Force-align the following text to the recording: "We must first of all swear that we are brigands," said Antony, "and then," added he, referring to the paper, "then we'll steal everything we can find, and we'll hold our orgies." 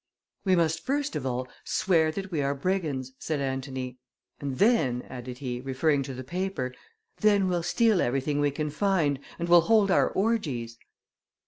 "We 0.45 0.55
must 0.55 0.83
first 0.83 1.15
of 1.15 1.27
all 1.27 1.47
swear 1.63 2.11
that 2.13 2.31
we 2.31 2.41
are 2.41 2.55
brigands," 2.55 3.11
said 3.19 3.39
Antony, 3.39 3.99
"and 4.39 4.57
then," 4.57 5.03
added 5.03 5.37
he, 5.37 5.61
referring 5.61 6.01
to 6.01 6.15
the 6.15 6.23
paper, 6.23 6.73
"then 7.17 7.47
we'll 7.47 7.61
steal 7.61 8.01
everything 8.01 8.39
we 8.39 8.49
can 8.49 8.71
find, 8.71 9.19
and 9.37 9.47
we'll 9.47 9.61
hold 9.61 9.91
our 9.91 10.09
orgies." 10.09 10.79